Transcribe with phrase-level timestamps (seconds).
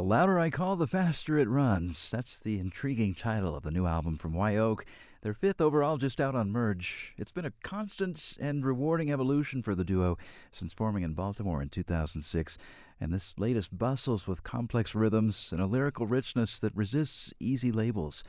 [0.00, 2.10] The louder I call, the faster it runs.
[2.10, 4.86] That's the intriguing title of the new album from Wye Oak,
[5.20, 7.12] their fifth overall just out on Merge.
[7.18, 10.16] It's been a constant and rewarding evolution for the duo
[10.52, 12.56] since forming in Baltimore in 2006,
[12.98, 18.24] and this latest bustles with complex rhythms and a lyrical richness that resists easy labels.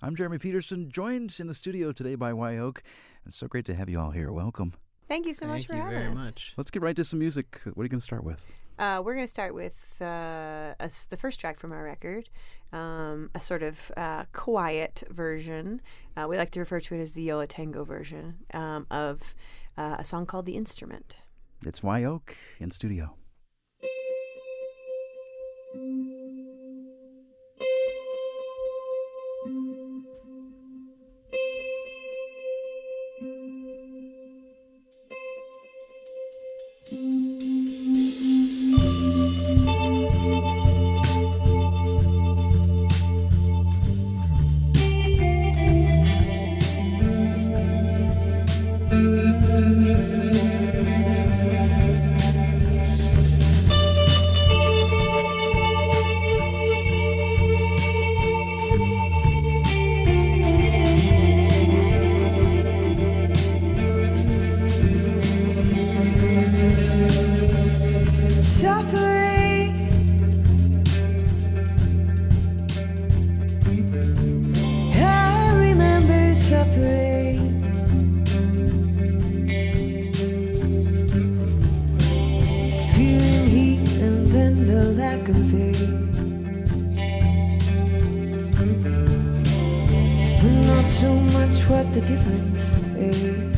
[0.00, 2.84] I'm Jeremy Peterson, joined in the studio today by Wye Oak.
[3.26, 4.30] It's so great to have you all here.
[4.30, 4.74] Welcome.
[5.08, 5.94] Thank you so Thank much for having me.
[5.96, 6.54] Thank you very much.
[6.56, 7.62] Let's get right to some music.
[7.64, 8.40] What are you going to start with?
[8.78, 12.28] Uh, we're going to start with uh, a s the first track from our record,
[12.72, 15.80] um, a sort of uh, quiet version.
[16.16, 19.34] Uh, we like to refer to it as the Yo La Tengo version um, of
[19.78, 21.16] uh, a song called The Instrument.
[21.64, 23.14] It's Wye Oak in studio.
[90.88, 93.55] so much what the difference is.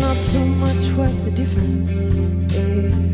[0.00, 1.94] Not so much what the difference
[2.54, 3.07] is.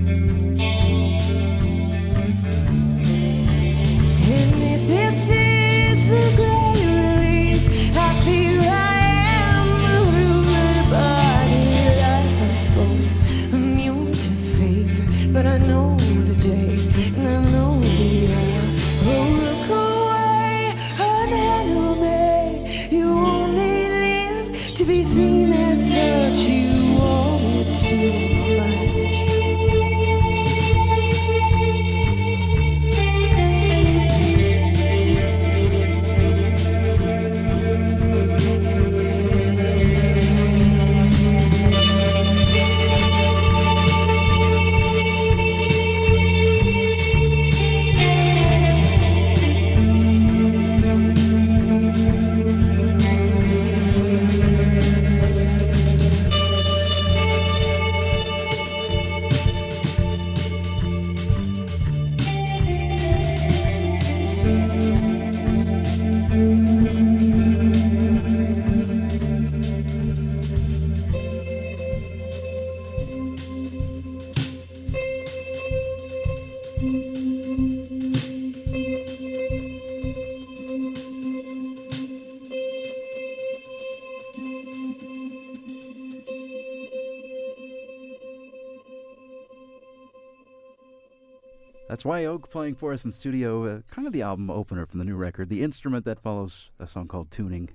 [92.04, 94.98] That's Wye Oak playing for us in studio, uh, kind of the album opener from
[94.98, 95.48] the new record.
[95.48, 97.70] The instrument that follows a song called Tuning.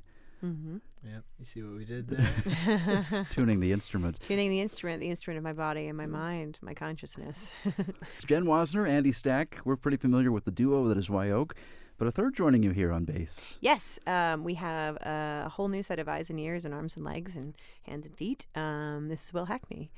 [0.46, 0.78] Mm-hmm.
[1.04, 1.24] Yep.
[1.40, 3.26] You see what we did there?
[3.32, 4.20] Tuning the instrument.
[4.22, 7.56] Tuning the instrument, the instrument of my body and my mind, my consciousness.
[7.66, 9.58] It's Jenn Wasner, Andy Stack.
[9.66, 11.56] We're pretty familiar with the duo that is Wye Oak,
[11.98, 13.58] but a third joining you here on bass.
[13.62, 17.04] yes, um, we have a whole new set of eyes and ears and arms and
[17.04, 18.46] legs and hands and feet.
[18.54, 19.90] Um, this is Will Hackney.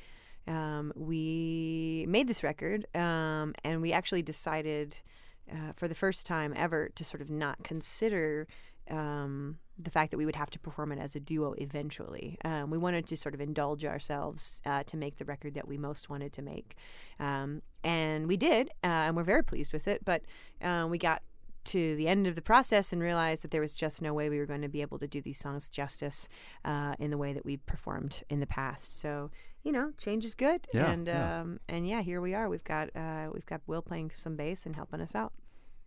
[0.47, 4.97] Um, we made this record um, and we actually decided
[5.51, 8.47] uh, for the first time ever to sort of not consider
[8.89, 12.37] um, the fact that we would have to perform it as a duo eventually.
[12.43, 15.77] Um, we wanted to sort of indulge ourselves uh, to make the record that we
[15.77, 16.75] most wanted to make.
[17.19, 20.23] Um, and we did, uh, and we're very pleased with it, but
[20.61, 21.21] uh, we got
[21.65, 24.37] to the end of the process and realized that there was just no way we
[24.39, 26.27] were going to be able to do these songs justice
[26.65, 28.99] uh, in the way that we performed in the past.
[28.99, 29.31] So
[29.63, 31.41] you know, change is good, Yeah, and yeah.
[31.41, 32.49] um, and yeah, here we are.
[32.49, 35.33] We've got uh, we've got Will playing some bass and helping us out.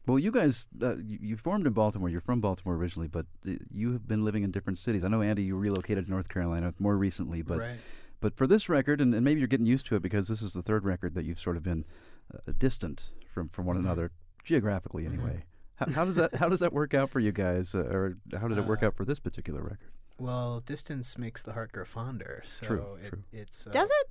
[0.07, 2.09] Well, you guys, uh, you, you formed in Baltimore.
[2.11, 5.03] You're from Baltimore originally, but uh, you have been living in different cities.
[5.03, 7.77] I know, Andy, you relocated to North Carolina more recently, but right.
[8.21, 10.53] but for this record, and, and maybe you're getting used to it because this is
[10.53, 11.85] the third record that you've sort of been
[12.33, 13.81] uh, distant from, from one Mhm.
[13.81, 14.13] another
[14.45, 15.45] geographically, anyway.
[15.77, 18.49] How, how does that how does that work out for you guys, uh, or how
[18.49, 19.91] did it work Uh, out for this particular record?
[20.19, 22.41] Well, distance makes the heart grow fonder.
[22.45, 23.23] So True, it, true.
[23.33, 23.67] it's.
[23.67, 24.09] Uh, Does it?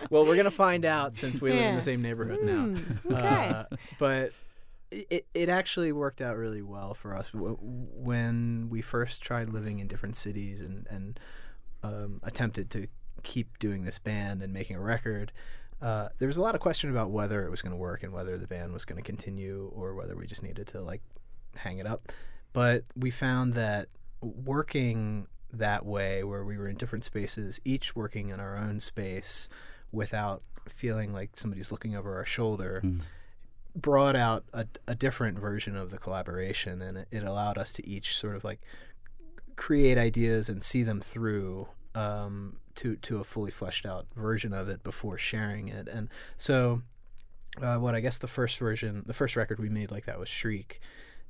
[0.10, 2.64] well, we're gonna find out since we live in the same neighborhood now.
[2.64, 3.48] Hmm, okay.
[3.48, 3.64] Uh,
[4.00, 4.32] but
[4.90, 9.86] it, it actually worked out really well for us when we first tried living in
[9.86, 11.20] different cities and and
[11.84, 12.88] um, attempted to
[13.22, 15.30] keep doing this band and making a record.
[15.80, 18.12] Uh, there was a lot of question about whether it was going to work and
[18.12, 21.00] whether the band was going to continue or whether we just needed to like
[21.56, 22.10] hang it up.
[22.52, 23.88] But we found that
[24.20, 29.48] working that way, where we were in different spaces, each working in our own space
[29.92, 33.00] without feeling like somebody's looking over our shoulder, Mm.
[33.76, 36.82] brought out a, a different version of the collaboration.
[36.82, 38.60] And it, it allowed us to each sort of like
[39.56, 44.68] create ideas and see them through um, to to a fully fleshed out version of
[44.68, 45.88] it before sharing it.
[45.88, 46.82] And so,
[47.60, 50.28] uh, what I guess the first version, the first record we made like that was
[50.28, 50.80] Shriek,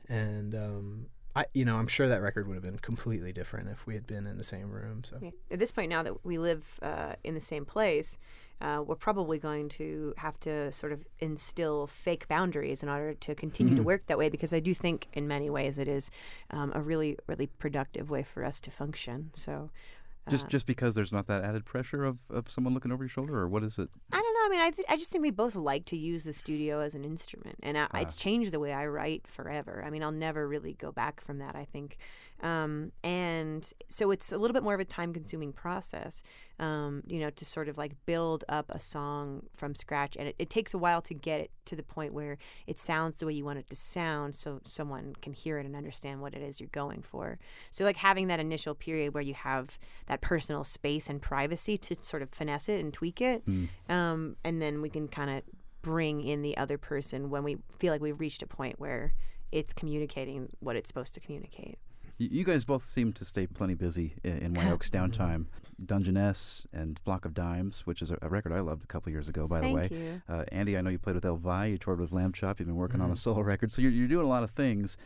[0.09, 3.87] and um, I, you know, I'm sure that record would have been completely different if
[3.87, 5.05] we had been in the same room.
[5.05, 5.31] So Yeah.
[5.51, 8.19] At this point, now that we live uh, in the same place,
[8.61, 13.35] uh, we're probably going to have to sort of instill fake boundaries in order to
[13.37, 14.29] continue to work that way.
[14.29, 16.11] Because I do think, in many ways, it is
[16.51, 19.31] um, a really, really productive way for us to function.
[19.33, 19.71] So.
[20.29, 23.09] Just uh, just because there's not that added pressure of, of someone looking over your
[23.09, 23.89] shoulder, or what is it?
[24.13, 24.41] I don't know.
[24.47, 26.95] I mean, I, th- I just think we both like to use the studio as
[26.95, 27.99] an instrument, and I, Ah.
[28.01, 29.83] it's changed the way I write forever.
[29.87, 31.55] I mean, I'll never really go back from that.
[31.57, 31.97] I think,
[32.41, 36.23] um, and so it's a little bit more of a time-consuming process,
[36.59, 40.37] um, you know, to sort of like build up a song from scratch, and it,
[40.39, 43.33] it takes a while to get it to the point where it sounds the way
[43.33, 46.61] you want it to sound, so someone can hear it and understand what it is
[46.61, 47.39] you're going for.
[47.71, 51.97] So, like having that initial period where you have that personal space and privacy to
[52.01, 53.43] sort of finesse it and tweak it,
[53.89, 55.43] um, and then we can kind of
[55.83, 59.15] bring in the other person when we feel like we've reached a point where
[59.53, 61.79] it's communicating what it's supposed to communicate.
[62.19, 65.47] You, guys both seem to stay plenty busy in, Wye Oak's downtime.
[65.85, 69.29] Dungeonesse and Flock of Dimes, which is a, a record I loved a couple years
[69.29, 70.01] ago, by Thank the way.
[70.05, 70.23] you.
[70.29, 73.01] Uh, Andy, I know you played with Elvi, you toured with Lambchop, you've been working
[73.01, 73.19] on a Mhm.
[73.19, 74.97] solo record, so you're, you're doing a lot of things.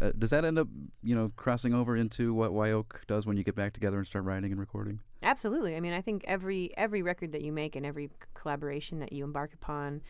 [0.00, 0.68] Uh, does that end up,
[1.02, 4.06] you know, crossing over into what Wye Oak does when you get back together and
[4.06, 5.00] start writing and recording?
[5.22, 5.74] Absolutely.
[5.76, 9.24] I mean, I think every every record that you make and every collaboration that you
[9.24, 10.02] embark upon,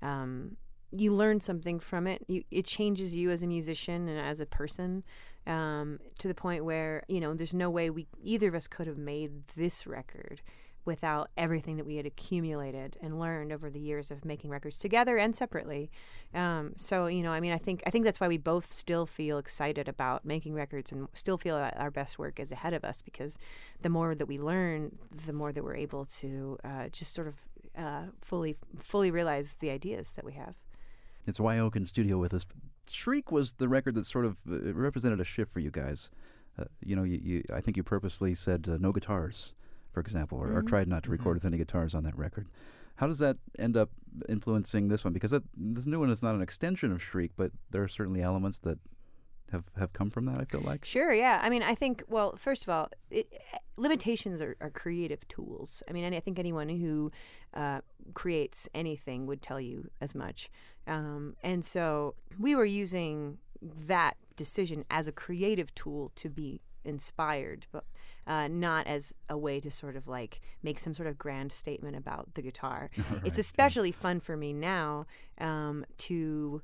[0.00, 0.56] um,
[0.92, 2.24] you learn something from it.
[2.28, 5.02] You, it changes you as a musician and as a person
[5.46, 8.86] um, to the point where you know there's no way we either of us could
[8.86, 10.40] have made this record
[10.84, 15.16] without everything that we had accumulated and learned over the years of making records together
[15.16, 15.90] and separately.
[16.34, 19.06] Um, so you know, I mean, I think I think that's why we both still
[19.06, 22.84] feel excited about making records and still feel that our best work is ahead of
[22.84, 23.38] us because
[23.82, 24.96] the more that we learn,
[25.26, 27.34] the more that we're able to uh, just sort of
[27.76, 30.54] uh, fully fully realize the ideas that we have.
[31.26, 32.44] It's Wye Oak in studio with us.
[32.90, 36.10] Shriek was the record that sort of uh, represented a shift for you guys.
[36.58, 39.54] Uh, you know, you, you I think you purposely said uh, no guitars,
[39.92, 40.68] for example, or, or Mhm.
[40.68, 41.34] tried not to record Mhm.
[41.34, 42.46] with any guitars on that record.
[42.96, 43.90] How does that end up
[44.28, 45.12] influencing this one?
[45.12, 48.22] Because that, this new one is not an extension of Shriek, but there are certainly
[48.22, 48.78] elements that
[49.54, 50.40] have, have come from that.
[50.40, 50.84] I feel like.
[50.84, 51.40] Sure, yeah.
[51.42, 53.32] I mean, I think, well, first of all, it,
[53.76, 55.82] limitations are, are creative tools.
[55.88, 57.10] I mean, I think anyone who
[57.54, 57.80] uh,
[58.12, 60.50] creates anything would tell you as much.
[60.86, 63.38] Um, and so we were using
[63.86, 67.84] that decision as a creative tool to be inspired, but
[68.26, 71.96] uh, not as a way to sort of like make some sort of grand statement
[71.96, 72.90] about the guitar.
[73.24, 75.06] it's especially fun for me now
[75.38, 76.62] um, to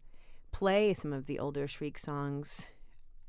[0.52, 2.68] play some of the older Shriek songs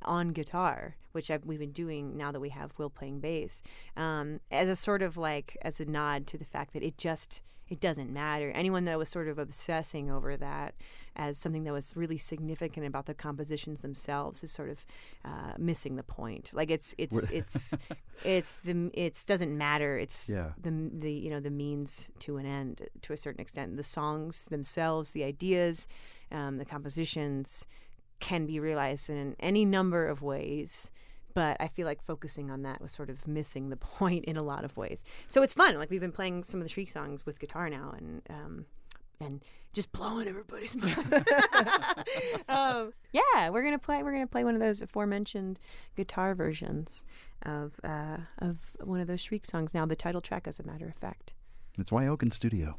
[0.04, 3.62] on guitar, which I've, we've been doing now that we have Will playing bass,
[3.98, 7.42] um, as a sort of like as a nod to the fact that it just
[7.70, 8.52] it doesn't matter.
[8.52, 10.76] Anyone that was sort of obsessing over that
[11.16, 14.86] as something that was really significant about the compositions themselves is sort of
[15.24, 16.50] uh, missing the point.
[16.52, 17.74] Like it's it's it's
[18.26, 19.98] it's the it's doesn't matter.
[19.98, 20.50] It's Yeah.
[20.62, 23.78] the the you know the means to an end to a certain extent.
[23.78, 25.88] The songs themselves, the ideas,
[26.30, 27.68] um, the compositions
[28.22, 30.92] can be realized in any number of ways.
[31.34, 34.44] But I feel like focusing on that was sort of missing the point in a
[34.44, 35.04] lot of ways.
[35.28, 35.76] So it's fun.
[35.76, 38.66] Like we've been playing some of the Shriek songs with guitar now, and um,
[39.20, 39.42] and
[39.74, 41.14] just blowing everybody's minds.
[42.50, 44.04] um, yeah, we're gonna play.
[44.04, 45.60] We're gonna play one of those aforementioned
[45.96, 47.06] guitar versions
[47.44, 49.74] of uh, of one of those Shriek songs.
[49.74, 51.34] Now, the title track, as a matter of fact.
[51.78, 52.76] It's Wye Oak in studio.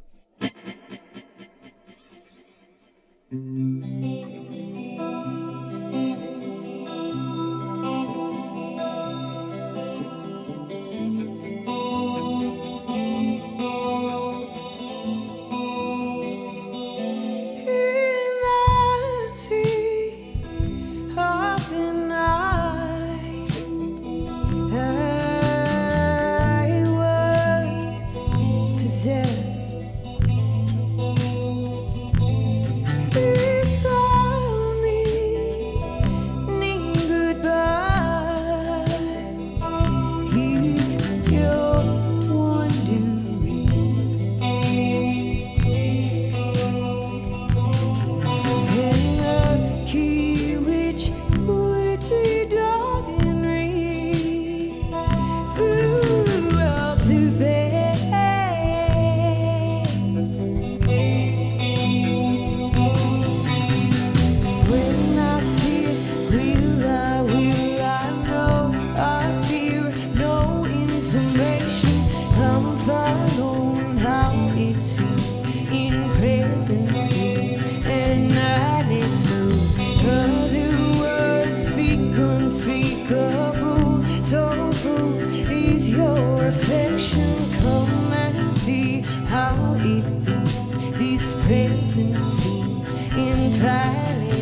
[91.41, 94.42] Present seems invaluable.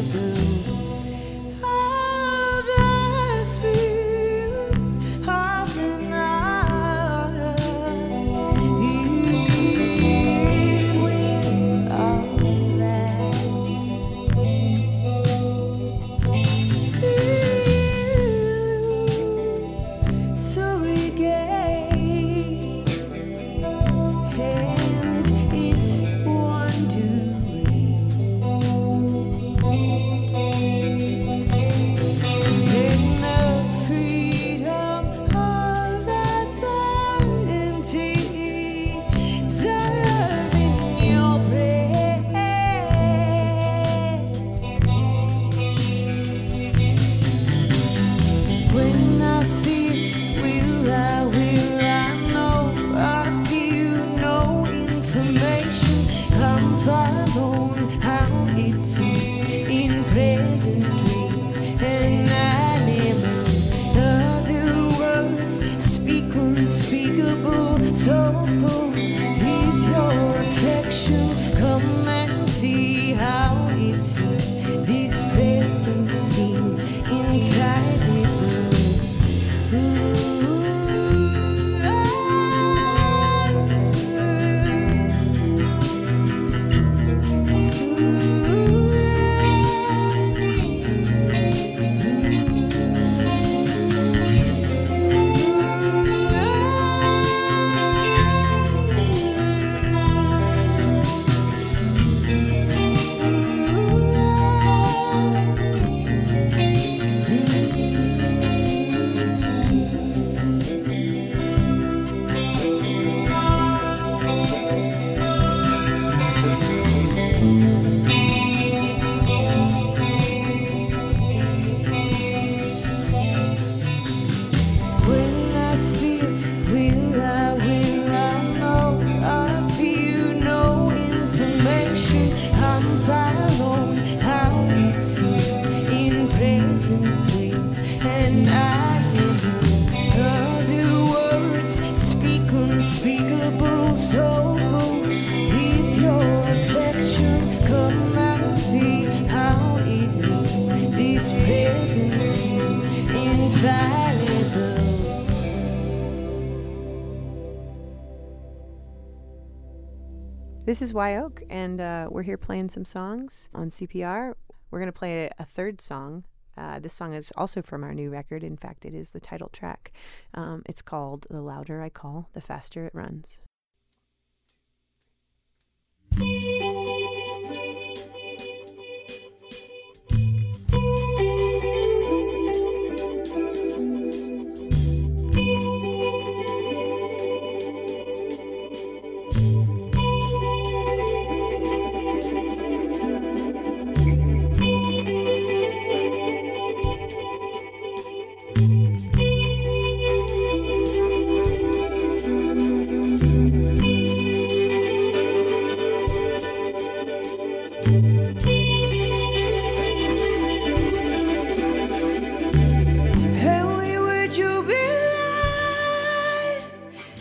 [160.80, 164.32] This is Wye Oak, and uh, we're here playing some songs on CPR.
[164.70, 166.24] We're going to play a, a third song.
[166.56, 168.42] Uh, this song is also from our new record.
[168.42, 169.92] In fact, it is the title track.
[170.32, 173.40] Um, it's called The Louder I Call, The Faster It Runs.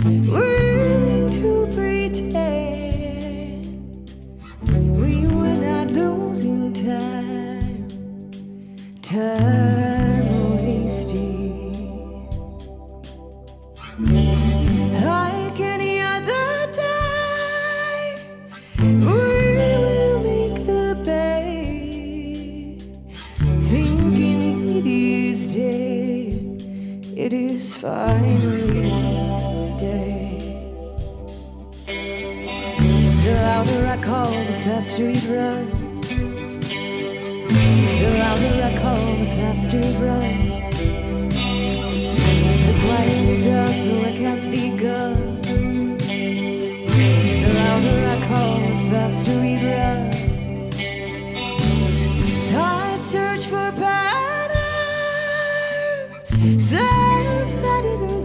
[0.05, 0.48] Alive?
[52.99, 54.59] Search for patterns,
[56.61, 58.18] sense that isn't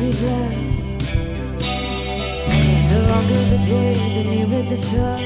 [0.00, 0.76] it runs.
[2.90, 5.20] The longer the day, the nearer the sun.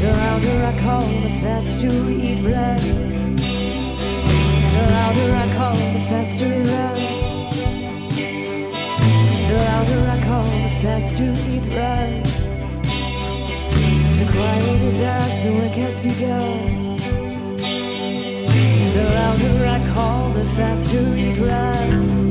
[0.00, 3.40] The louder I call, the faster it runs.
[4.74, 7.22] The louder I call, the faster it runs.
[9.48, 12.32] The louder I call, the faster it runs.
[14.18, 16.79] The quiet is us, the work has begun.
[19.14, 22.29] Louder I call, the faster it runs.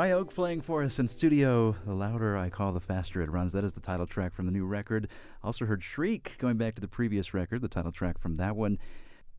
[0.00, 1.76] Wye Oak playing for us in studio.
[1.84, 3.52] The louder I call, the faster it runs.
[3.52, 5.08] That is the title track from the new record.
[5.44, 8.78] Also heard Shriek, going back to the previous record, the title track from that one.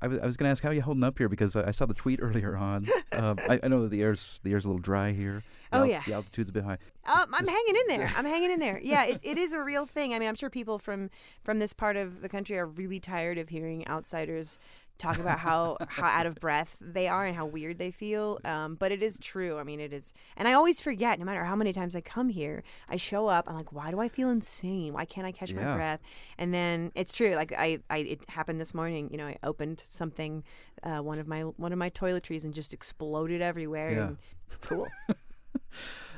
[0.03, 1.71] I was, I was going to ask how you holding up here because I I
[1.71, 2.87] saw the tweet earlier on.
[3.11, 5.41] Um, I, I know that the air's the air's a little dry here.
[5.71, 6.03] The Oh, al- yeah.
[6.05, 6.77] the altitude's a bit high.
[7.07, 8.13] Um, I'm hanging in there.
[8.17, 8.79] I'm hanging in there.
[8.83, 10.13] Yeah, it, it is a real thing.
[10.13, 11.09] I mean, I'm sure people from
[11.43, 14.59] from this part of the country are really tired of hearing outsiders
[15.01, 18.39] talk about how how out of breath they are and how weird they feel.
[18.45, 19.57] Um, but it is true.
[19.57, 21.19] I mean, it is, and I always forget.
[21.19, 23.45] No matter how many times I come here, I show up.
[23.47, 24.93] I'm like, why do I feel insane?
[24.93, 25.65] Why can't I catch Yeah.
[25.65, 25.99] my breath?
[26.37, 27.35] And then it's true.
[27.35, 29.09] Like I, I, it happened this morning.
[29.11, 30.43] You know, I opened something,
[30.83, 33.91] uh, one of my one of my toiletries, and just exploded everywhere.
[33.91, 34.07] Yeah.
[34.07, 34.17] And
[34.61, 34.87] cool.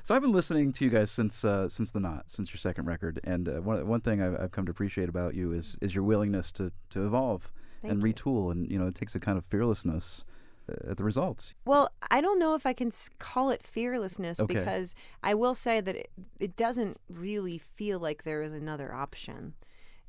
[0.06, 2.88] So I've been listening to you guys since uh, since the knot, since your second
[2.88, 5.96] record, and uh, one one thing I've, I've come to appreciate about you is is
[5.96, 8.14] your willingness to to evolve Thank and you.
[8.14, 10.26] retool, and you know it takes a kind of fearlessness
[10.70, 11.54] uh, at the results.
[11.66, 14.54] Well, I don't know if I can call it fearlessness Okay.
[14.54, 19.54] because I will say that it, it doesn't really feel like there is another option.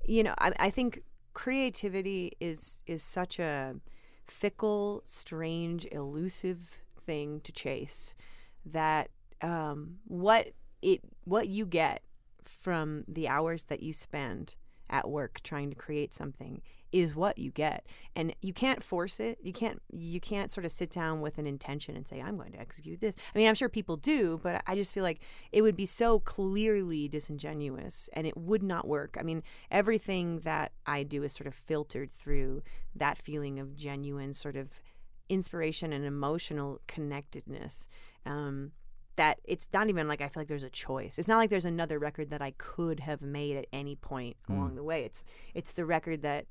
[0.06, 1.02] You know, I, I think
[1.34, 3.74] creativity is is such a
[4.26, 8.14] fickle, strange, elusive thing to chase
[8.64, 9.10] that
[9.42, 12.02] um, what it what you get
[12.44, 14.54] from the hours that you spend
[14.90, 16.60] at work trying to create something
[16.92, 17.84] is what you get.
[18.14, 19.38] And you can't force it.
[19.42, 22.52] You can't you can't sort of sit down with an intention and say i'm going
[22.52, 23.16] to execute this.
[23.34, 25.20] I mean i'm sure people do but i just feel like
[25.50, 29.16] it would be so clearly disingenuous and it would not work.
[29.18, 32.62] I mean everything that i do is sort of filtered through
[32.94, 34.68] that feeling of genuine sort of
[35.28, 37.88] inspiration and emotional connectedness.
[38.26, 38.72] Um,
[39.16, 41.18] that it's not even like I feel like there's a choice.
[41.18, 44.74] It's not like there's another record that I could have made at any point along
[44.74, 45.04] the way.
[45.04, 45.22] It's
[45.54, 46.46] it's the record that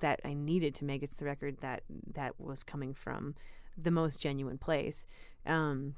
[0.00, 1.02] that I needed to make.
[1.02, 1.82] It's the record that
[2.14, 3.34] that was coming from
[3.76, 5.06] the most genuine place.
[5.46, 5.94] Um,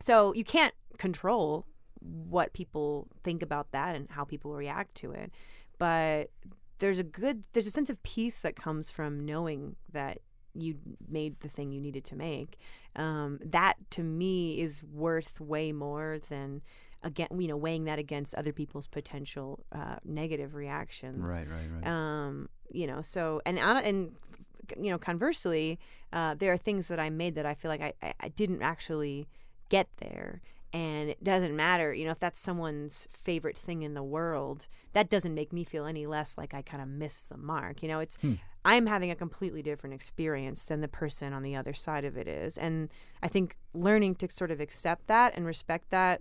[0.00, 1.66] so you can't control
[2.00, 5.32] what people think about that and how people react to it,
[5.78, 6.30] but
[6.78, 10.18] there's a good there's a sense of peace that comes from knowing that
[10.54, 10.76] you
[11.08, 12.58] made the thing you needed to make.
[12.96, 16.62] Um, that to me is worth way more than
[17.02, 21.86] again you know weighing that against other people's potential uh, negative reactions Right, right, right.
[21.86, 24.12] um, you know so and and
[24.78, 25.78] you know conversely
[26.12, 29.26] uh, there are things that i made that i feel like I, I, didn't actually
[29.68, 30.40] get there
[30.72, 35.10] and it doesn't matter you know if that's someone's favorite thing in the world that
[35.10, 37.98] doesn't make me feel any less like i kind of missed the mark you know
[37.98, 38.16] it's
[38.64, 42.28] i'm having a completely different experience than the person on the other side of it
[42.28, 42.88] is and
[43.22, 46.20] i think learning to sort of accept that and respect that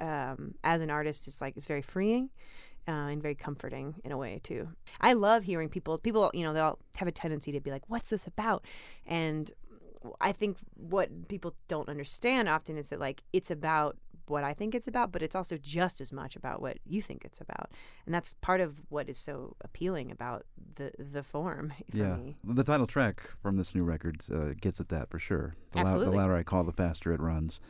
[0.00, 2.30] um, as an artist is like it's very freeing
[2.88, 4.68] uh, and very comforting in a way too.
[5.00, 5.98] I love hearing people.
[5.98, 8.64] People, you know, they'll have a tendency to be like, "What's this about?"
[9.06, 9.52] And
[10.20, 13.96] I think what people don't understand often is that like it's about
[14.30, 17.24] what I think it's about, but it's also just as much about what you think
[17.24, 17.70] it's about,
[18.06, 20.44] and that's part of what is so appealing about
[20.76, 22.36] the the form for yeah, me.
[22.44, 25.54] the title track from this new record uh, gets at that for sure.
[25.72, 27.60] The, lou- the louder I call, the faster it runs.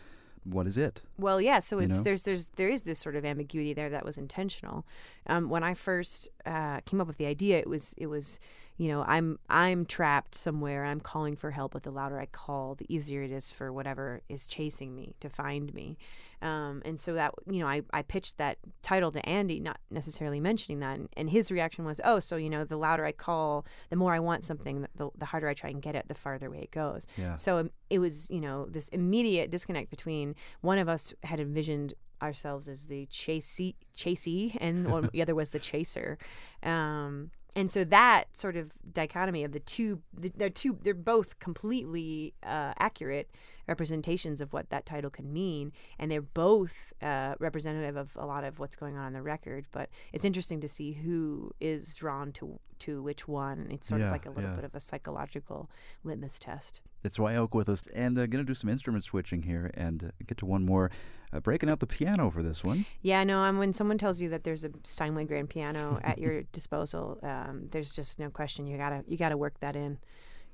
[0.44, 1.02] What is it?
[1.18, 1.58] Well, yeah.
[1.58, 2.02] So You it's know?
[2.02, 4.86] there's there's there is this sort of ambiguity there that was intentional.
[5.26, 8.38] Um, when I first uh, came up with the idea, it was it was
[8.78, 10.84] you know I'm I'm trapped somewhere.
[10.84, 14.22] I'm calling for help, but the louder I call, the easier it is for whatever
[14.28, 15.98] is chasing me to find me.
[16.40, 20.38] Um, and so that you know I, I pitched that title to Andy, not necessarily
[20.38, 23.66] mentioning that, and, and his reaction was, oh, so you know the louder I call,
[23.90, 26.46] the more I want something, the, the harder I try and get it, the farther
[26.46, 27.04] away it goes.
[27.16, 27.34] Yeah.
[27.34, 31.94] So um, it was, you know, this immediate disconnect between one of us had envisioned
[32.22, 36.18] ourselves as the chasey, chasey and the other was the chaser.
[36.62, 42.34] Um, and so that sort of dichotomy of the two they're two, they're both completely
[42.42, 43.30] uh, accurate
[43.66, 48.44] representations of what that title can mean, and they're both uh, representative of a lot
[48.44, 49.66] of what's going on on the record.
[49.72, 53.68] But it's interesting to see who is drawn to to which one.
[53.70, 54.56] It's sort Yeah, of like a little yeah.
[54.56, 55.70] bit of a psychological
[56.04, 56.80] litmus test.
[57.04, 60.04] It's Wye Oak with us, and uh, going to do some instrument switching here and
[60.04, 60.90] uh, get to one more.
[61.32, 62.86] Uh, breaking out the piano for this one.
[63.02, 63.40] Yeah, no.
[63.40, 67.68] Um, when someone tells you that there's a Steinway grand piano at your disposal, um,
[67.70, 68.66] there's just no question.
[68.66, 69.98] You gotta you gotta work that in.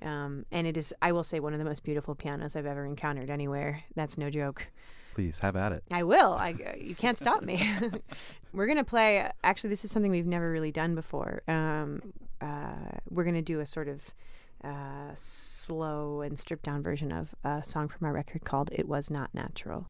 [0.02, 2.84] Um, and it is, I will say, one of the most beautiful pianos I've ever
[2.84, 3.84] encountered anywhere.
[3.94, 4.66] That's no joke.
[5.14, 5.84] Please have at it.
[5.90, 6.34] I will.
[6.34, 7.70] I, uh, you can't stop me.
[8.52, 9.30] we're gonna play.
[9.44, 11.42] Actually, this is something we've never really done before.
[11.46, 14.12] Um, uh, we're gonna do a sort of
[14.64, 19.08] uh, slow and stripped down version of a song from our record called "It Was
[19.08, 19.86] Not Natural."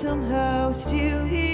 [0.00, 1.49] Somehow still it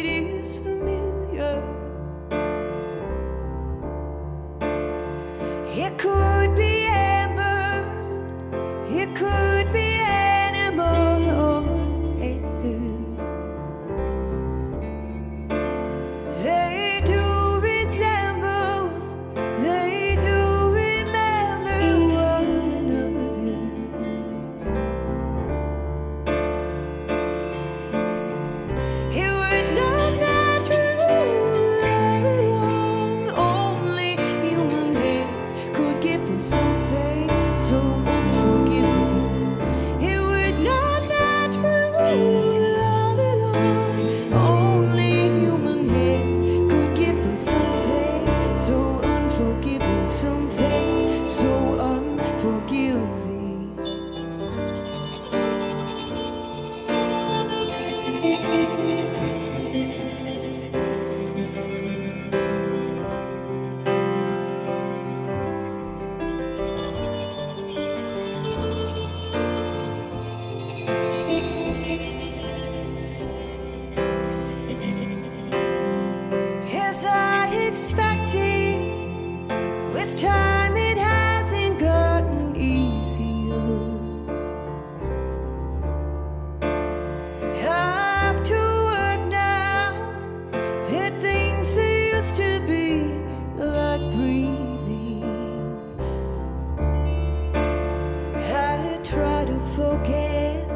[99.46, 100.74] to focus,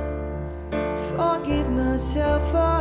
[1.11, 2.80] forgive myself for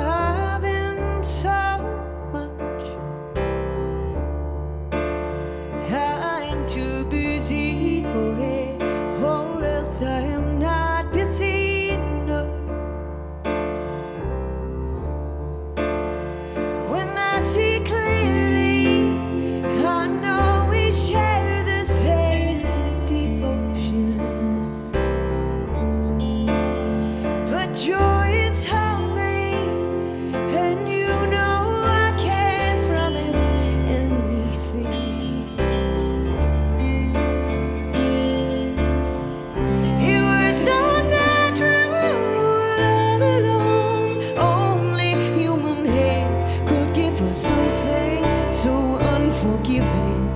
[49.39, 50.25] so unforgiving.
[50.25, 50.28] It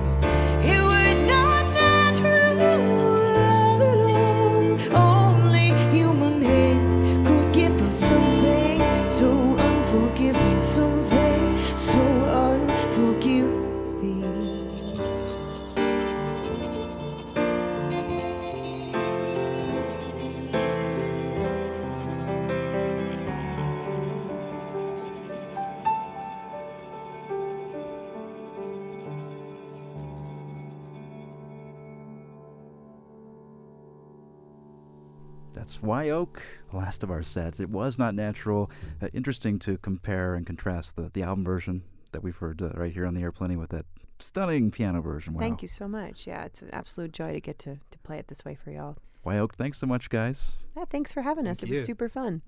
[35.84, 37.60] That's Wye Oak, the last of our sets.
[37.60, 38.70] It was not natural.
[39.02, 42.90] Uh, interesting to compare and contrast the, the album version that we've heard uh, right
[42.90, 43.84] here on the air plenty with that
[44.18, 45.34] stunning piano version.
[45.34, 45.40] Wow.
[45.40, 46.26] Thank you so much.
[46.26, 48.96] Yeah, it's an absolute joy to get to, to play it this way for y'all.
[49.24, 50.52] Wye Oak, thanks so much, guys.
[50.74, 51.60] Yeah, thanks for having us.
[51.60, 52.40] Thank It was super fun.